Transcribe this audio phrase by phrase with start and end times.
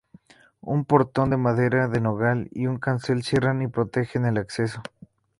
[0.63, 4.81] Un portón de madera de nogal y un cancel cierran y protegen el acceso.